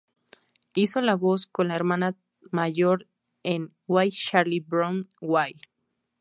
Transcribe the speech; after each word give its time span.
Hizo 0.73 0.99
la 0.99 1.13
voz 1.13 1.51
de 1.55 1.63
la 1.63 1.75
hermana 1.75 2.15
mayor 2.49 3.05
en 3.43 3.71
"Why, 3.85 4.09
Charlie 4.09 4.59
Brown, 4.59 5.07
Why?". 5.19 5.55